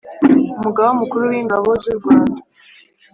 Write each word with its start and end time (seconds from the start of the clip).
Umugaba 0.59 0.89
Mukuru 1.01 1.23
w 1.31 1.33
Ingabo 1.41 1.69
z 1.81 1.83
u 1.91 1.93
Rwanda 1.97 2.41